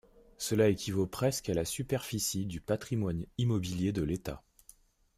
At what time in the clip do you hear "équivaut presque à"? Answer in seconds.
0.69-1.53